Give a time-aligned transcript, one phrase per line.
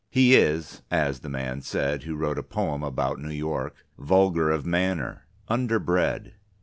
[0.09, 4.65] He is (as the man said who wrote a poem about New York) vulgar of
[4.65, 6.33] manner, underbred.